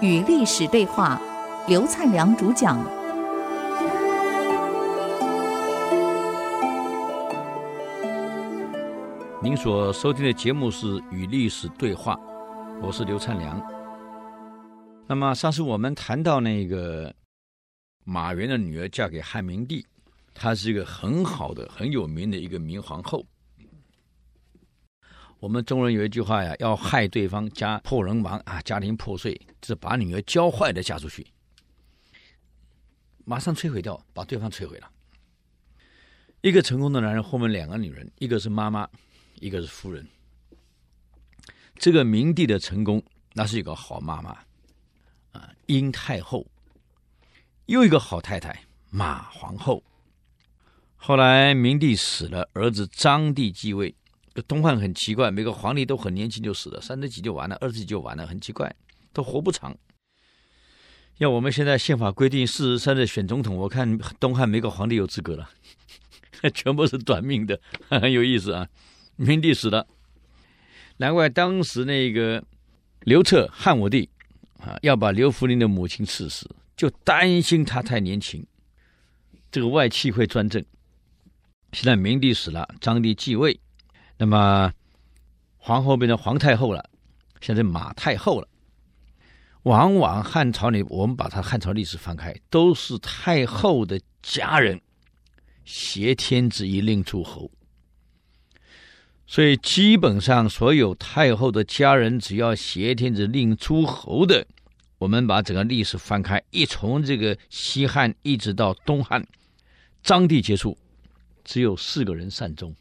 [0.00, 1.20] 与历史对话，
[1.66, 2.78] 刘灿良主讲。
[9.40, 12.14] 您所收听的节目是《与历史对话》，
[12.80, 13.60] 我是刘灿良。
[15.06, 17.14] 那么上次我们谈到那个
[18.04, 19.86] 马援的女儿嫁给汉明帝，
[20.34, 23.24] 她是一个很好的、很有名的一个明皇后。
[25.40, 31.24] 我们中国人有一句话呀，要害对方家破人亡啊，家庭破碎，是把女儿教坏的嫁出去，
[33.24, 34.90] 马上摧毁掉，把对方摧毁了。
[36.40, 38.88] 一个成功的男人后面两个女人，一个是妈妈，
[39.36, 40.04] 一个是夫人。
[41.76, 43.00] 这个明帝的成功，
[43.34, 44.30] 那是一个好妈妈
[45.30, 46.44] 啊，英太后，
[47.66, 49.84] 又一个好太太马皇后。
[50.96, 53.94] 后来明帝死了，儿子张帝继位。
[54.42, 58.74] 东汉很奇怪，每个皇帝都很年轻就死了，三十几就完了，二十几就完了，很奇怪，
[59.12, 59.76] 都活不长。
[61.18, 65.50] 要我们现在宪法规定四十三岁选总统，我看东汉每个皇帝有资格了，
[66.54, 68.68] 全部是短命的， 很有意思啊。
[69.16, 69.86] 明帝死了，
[70.98, 72.44] 难怪当时那个
[73.00, 74.08] 刘彻汉武帝
[74.58, 78.46] 啊，要把刘弗陵的母亲赐死，就担心他太年轻，
[79.50, 80.64] 这个外戚会专政。
[81.72, 83.58] 现在明帝死了，章帝继位。
[84.18, 84.72] 那么，
[85.56, 86.90] 皇后变成皇太后了，
[87.40, 88.48] 现在马太后了。
[89.62, 94.80] 往往汉朝里，我们把它汉朝历史翻开，都是太后的家人
[95.64, 97.50] 挟天子以令诸侯。
[99.26, 104.46] 所以基本上所有太后的家人，只要挟天子令诸侯的，
[104.96, 109.26] 我们把整个历史翻开，一从这个西汉一直到东汉，
[110.02, 110.78] 章帝结束，
[111.44, 112.74] 只有四个人善终。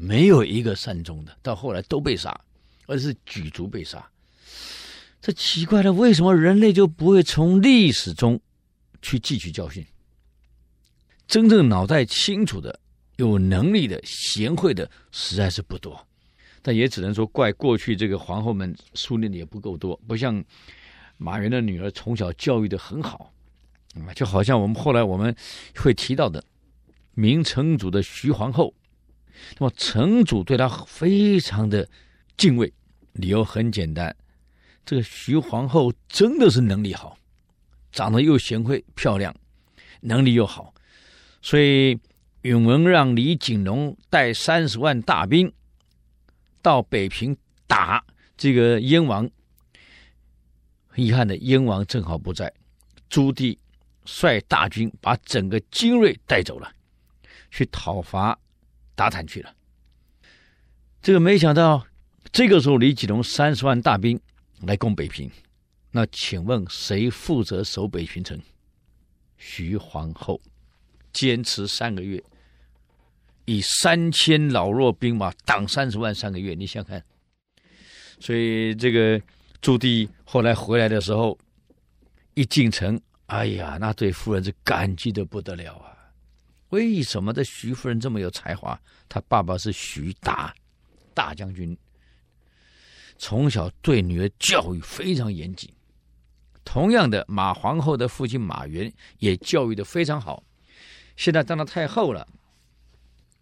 [0.00, 2.40] 没有一个善终的，到后来都被杀，
[2.86, 4.08] 而是举族被杀。
[5.20, 8.40] 这奇怪了，为什么人类就不会从历史中
[9.02, 9.84] 去汲取教训？
[11.26, 12.78] 真正脑袋清楚的、
[13.16, 16.06] 有能力的、贤惠的，实在是不多。
[16.62, 20.42] 但也只能说怪过去这个皇后们树立的也不够多，不像
[21.16, 23.32] 马云的女儿从小教育的很好，
[24.14, 25.34] 就好像我们后来我们
[25.74, 26.42] 会提到的
[27.14, 28.72] 明成祖的徐皇后。
[29.58, 31.88] 那么城主对他非常的
[32.36, 32.72] 敬畏，
[33.12, 34.14] 理由很简单，
[34.84, 37.18] 这个徐皇后真的是能力好，
[37.92, 39.34] 长得又贤惠漂亮，
[40.00, 40.72] 能力又好，
[41.42, 41.98] 所以
[42.42, 45.52] 允文让李景龙带三十万大兵
[46.62, 48.04] 到北平打
[48.36, 49.28] 这个燕王。
[50.88, 52.52] 很遗憾的，燕王正好不在，
[53.08, 53.56] 朱棣
[54.04, 56.72] 率大军把整个精锐带走了，
[57.50, 58.38] 去讨伐。
[58.98, 59.54] 打坦去了，
[61.00, 61.86] 这个没想到，
[62.32, 64.20] 这个时候李景龙三十万大兵
[64.62, 65.30] 来攻北平，
[65.92, 68.36] 那请问谁负责守北平城？
[69.36, 70.40] 徐皇后
[71.12, 72.20] 坚持三个月，
[73.44, 77.00] 以三千老弱兵马挡三十万三个月，你想看。
[78.18, 79.22] 所以这个
[79.60, 81.38] 朱棣后来回来的时候，
[82.34, 85.94] 一进城，哎呀，那对夫人是感激的不得了啊。
[86.70, 88.78] 为什么这徐夫人这么有才华？
[89.08, 90.54] 她爸爸是徐达，
[91.14, 91.76] 大将军，
[93.16, 95.72] 从小对女儿教育非常严谨。
[96.64, 100.44] 同样的，马皇后的父亲马援也教育的非常好。
[101.16, 102.28] 现在当了太后了，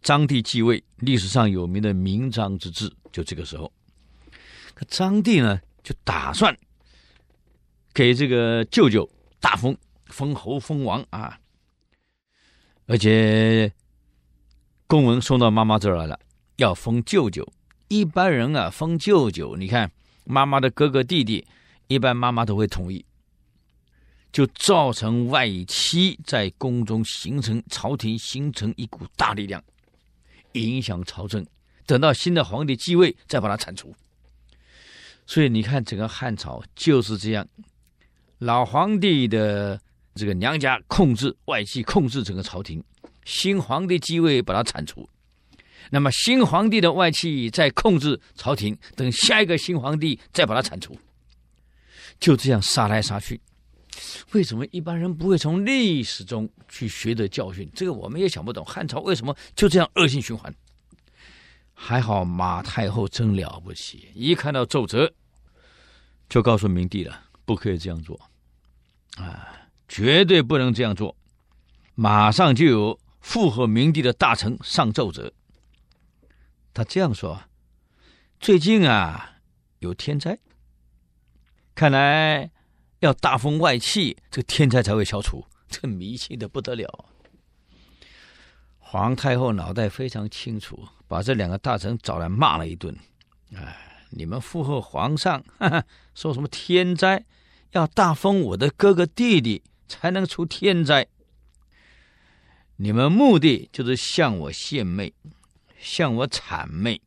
[0.00, 3.72] 张帝继位，历史上有名的明章之治，就这个时候。
[4.74, 6.56] 可张帝呢，就打算
[7.92, 9.08] 给这个舅舅
[9.40, 9.76] 大封，
[10.06, 11.36] 封侯封王啊。
[12.88, 13.72] 而且
[14.86, 16.18] 公文送到妈妈这儿来了，
[16.56, 17.46] 要封舅舅。
[17.88, 19.90] 一般人啊，封舅舅，你看
[20.24, 21.44] 妈妈的哥哥弟弟，
[21.88, 23.04] 一般妈妈都会同意，
[24.30, 29.62] 就造成外戚在宫中形成朝廷形成一股大力量，
[30.52, 31.44] 影响朝政。
[31.86, 33.94] 等到新的皇帝继位，再把他铲除。
[35.26, 37.48] 所以你看，整个汉朝就是这样，
[38.38, 39.80] 老皇帝的。
[40.16, 42.82] 这个娘家控制外戚，控制整个朝廷。
[43.24, 45.08] 新皇帝继位，把他铲除。
[45.90, 50.98] 那么新皇帝的外戚再控制朝廷，等下一个新皇帝再把他铲除。
[52.18, 53.40] 就这样杀来杀去。
[54.32, 57.70] 为什么一般人不会从历史中去学得教训？
[57.74, 58.64] 这个我们也想不懂。
[58.64, 60.52] 汉朝为什么就这样恶性循环？
[61.74, 65.12] 还好马太后真了不起，一看到奏折，
[66.28, 68.18] 就告诉明帝了，不可以这样做。
[69.16, 69.65] 啊。
[69.88, 71.16] 绝对不能这样做！
[71.94, 75.32] 马上就有附和明帝的大臣上奏折。
[76.74, 77.42] 他这样说：
[78.38, 79.38] 最近啊
[79.78, 80.38] 有天灾，
[81.74, 82.50] 看来
[83.00, 85.46] 要大封外戚，这个天灾才会消除。
[85.68, 87.06] 这迷信的不得了。
[88.78, 92.96] 皇太后脑袋非常清楚，把这两个大臣找来骂了一顿。
[93.54, 95.84] 哎，你们附和皇上，哈哈，
[96.14, 97.24] 说什么天灾，
[97.72, 101.06] 要大封我的哥哥弟弟才能除天灾。
[102.76, 105.12] 你们目的就是向我献媚，
[105.78, 107.00] 向我谄媚，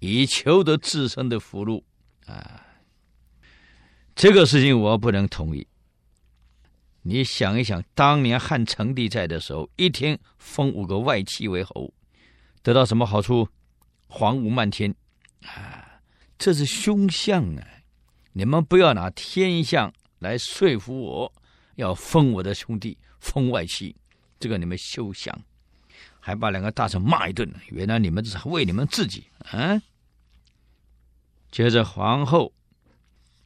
[0.00, 1.84] 以求得自身的福禄
[2.26, 2.64] 啊！
[4.16, 5.66] 这个事情我不能同意。
[7.02, 11.94] 你想一想，当年汉成帝在的时候，一天封五个外戚为侯，
[12.62, 13.48] 得到什么好处？
[14.08, 14.94] 皇武漫天
[15.42, 16.00] 啊！
[16.36, 17.64] 这是凶相啊！
[18.32, 21.32] 你们不要拿天象来说服我，
[21.78, 23.94] 要封我的兄弟，封外戚。
[24.40, 25.36] 这个你们休想，
[26.18, 27.48] 还把两个大臣骂一顿。
[27.68, 29.80] 原来你们这是为你们自己啊！
[31.52, 32.52] 接着皇后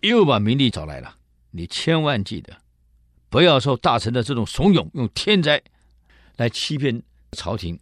[0.00, 1.16] 又把明帝找来了，
[1.52, 2.60] 你千万记得，
[3.28, 5.62] 不要受大臣的这种怂恿，用天灾
[6.36, 7.00] 来欺骗
[7.32, 7.78] 朝廷，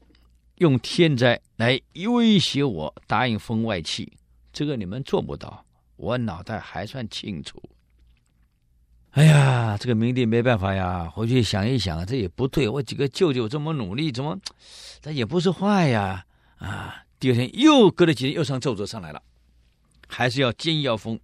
[0.56, 4.12] 用天灾来威胁我答应封外戚，
[4.52, 5.64] 这个你们做不到。
[5.96, 7.62] 我脑袋还算清楚。
[9.14, 12.68] 哎呀，这个明帝没办法呀，回去想一想，这也不对。
[12.68, 14.36] 我几个舅舅这么努力，怎么，
[15.00, 16.26] 他也不是坏呀？
[16.58, 19.22] 啊，第二天又隔了几天，又上奏折上来了，
[20.08, 21.18] 还是要坚毅要封。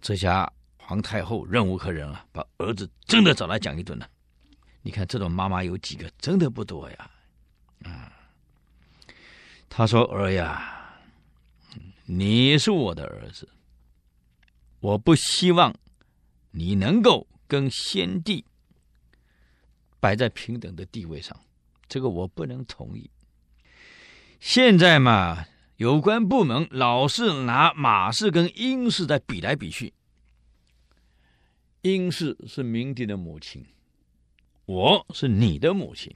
[0.00, 4.08] 这下皇太后忍无可忍了，把儿子真的找来讲一顿了。
[4.82, 6.10] 你看这种妈妈有几个？
[6.18, 7.10] 真的不多呀。
[7.84, 8.10] 啊，
[9.68, 10.90] 他说：“儿呀，
[12.04, 13.48] 你是我的儿子，
[14.80, 15.72] 我不希望。”
[16.58, 18.44] 你能够跟先帝
[20.00, 21.38] 摆在平等的地位上，
[21.88, 23.08] 这个我不能同意。
[24.40, 25.46] 现在嘛，
[25.76, 29.94] 有关部门老是拿马氏跟英氏在比来比去。
[31.82, 33.64] 英氏是明帝的母亲，
[34.66, 36.12] 我是你的母亲，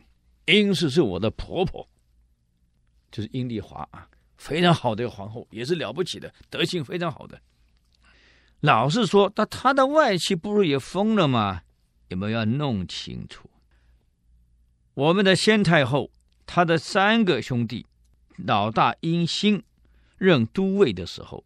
[0.47, 1.88] 英氏是我的婆婆，
[3.12, 7.41] 就是殷丽华啊，非常好的一个皇后，也是了不起的，德行非常好的。
[8.62, 11.62] 老是说，那他的外戚不是也封了吗？
[12.09, 13.50] 你们要弄清楚？
[14.94, 16.12] 我们的先太后，
[16.47, 17.87] 他的三个兄弟，
[18.37, 19.64] 老大英兴
[20.17, 21.43] 任都尉的时候，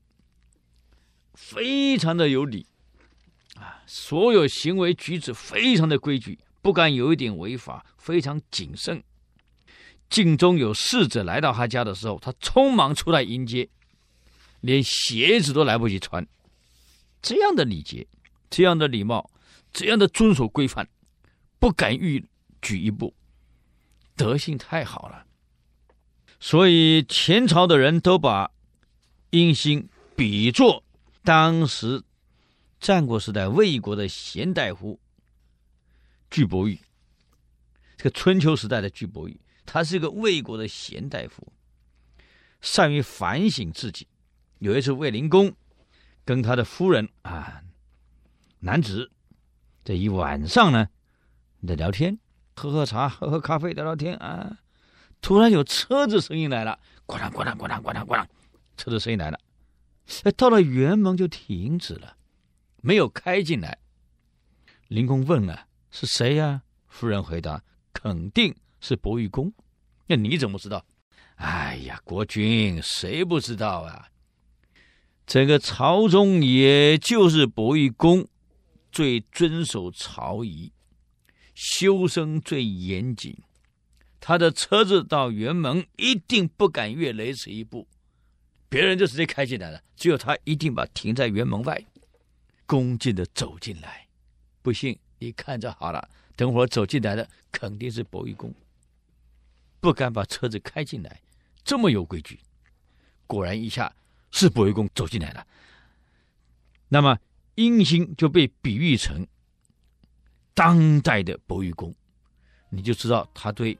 [1.32, 2.66] 非常的有礼
[3.54, 9.02] 啊，所有行为举止非常的规矩，不敢有一点违法，非常谨慎。
[10.10, 13.70] 镜中有侍者来到他家的时候，他匆忙出来迎接，
[14.60, 16.26] 连鞋子都来不及穿。
[17.26, 18.06] 这样的礼节，
[18.48, 19.28] 这样的礼貌，
[19.72, 20.88] 这样的遵守规范，
[21.58, 22.24] 不敢逾
[22.62, 23.12] 矩一步，
[24.14, 25.26] 德性太好了。
[26.38, 28.52] 所以前朝的人都把
[29.30, 30.84] 殷兴比作
[31.24, 32.04] 当时
[32.78, 35.00] 战国时代魏国的贤大夫
[36.30, 36.78] 巨伯玉。
[37.96, 41.52] 这个春秋时代的巨伯玉，他是一个魏国的贤大夫，
[42.60, 44.06] 善于反省自己。
[44.60, 45.52] 有一次卫灵公。
[46.26, 47.62] 跟他的夫人啊，
[48.58, 49.12] 男子
[49.84, 50.88] 这一晚上呢，
[51.64, 52.18] 在聊天，
[52.56, 54.58] 喝喝茶，喝喝咖啡，聊聊天啊。
[55.20, 58.28] 突然有车子声音来了，咣当咣当咣当咣当咣当，
[58.76, 59.38] 车子声音来了。
[60.24, 62.16] 哎，到了辕门就停止了，
[62.82, 63.78] 没有开进来。
[64.88, 67.62] 灵公问了：“是谁呀？”夫人回答
[67.94, 69.52] ：“肯定是伯玉公。”
[70.08, 70.84] 那你怎么知道？
[71.36, 74.08] 哎呀，国君，谁不知道啊？
[75.26, 78.28] 这个朝中，也就是伯夷公
[78.92, 80.70] 最遵守朝仪，
[81.52, 83.36] 修身最严谨。
[84.20, 87.88] 他的车子到辕门，一定不敢越雷池一步，
[88.68, 89.82] 别人就直接开进来了。
[89.96, 91.84] 只有他一定把停在辕门外，
[92.64, 94.06] 恭敬的走进来。
[94.62, 98.54] 不信你看着好了，等会儿走进来的肯定是伯夷公，
[99.80, 101.20] 不敢把车子开进来，
[101.64, 102.38] 这么有规矩。
[103.26, 103.92] 果然一下。
[104.38, 105.46] 是伯夷公走进来了，
[106.88, 107.18] 那么
[107.54, 109.26] 殷兴就被比喻成
[110.52, 111.94] 当代的伯夷公，
[112.68, 113.78] 你就知道他对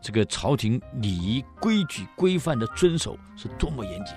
[0.00, 4.14] 这个朝廷礼仪规矩规范的遵守是多么严谨。